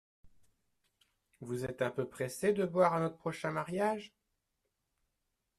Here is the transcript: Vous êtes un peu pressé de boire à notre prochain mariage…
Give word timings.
Vous 1.41 1.63
êtes 1.63 1.83
un 1.83 1.91
peu 1.91 2.09
pressé 2.09 2.53
de 2.53 2.65
boire 2.65 2.95
à 2.95 2.99
notre 2.99 3.17
prochain 3.17 3.51
mariage… 3.51 4.11